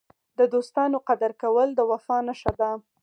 [0.39, 2.71] د دوستانو قدر کول د وفا نښه ده.